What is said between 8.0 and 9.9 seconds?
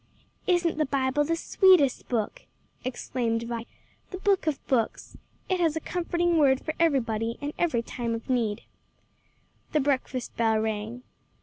of need." The